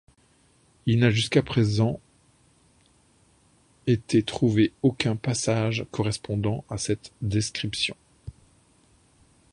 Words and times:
Il 0.87 0.97
n'a 0.97 1.11
jusqu'à 1.11 1.43
présent 1.43 1.99
été 3.85 4.23
trouvé 4.23 4.73
aucun 4.81 5.15
passage 5.15 5.85
correspondant 5.91 6.65
à 6.71 6.79
cette 6.79 7.11
description. 7.21 7.95